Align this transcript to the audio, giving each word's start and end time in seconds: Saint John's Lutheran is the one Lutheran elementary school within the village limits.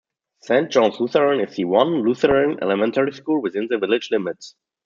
Saint 0.41 0.71
John's 0.71 0.99
Lutheran 0.99 1.41
is 1.41 1.55
the 1.57 1.65
one 1.65 2.01
Lutheran 2.01 2.57
elementary 2.59 3.13
school 3.13 3.39
within 3.39 3.67
the 3.67 3.77
village 3.77 4.09
limits. 4.09 4.55